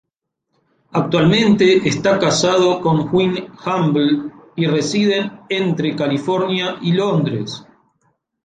[0.93, 7.63] Actualmente está casado con Gwen Humble, y residen entre California y Londres.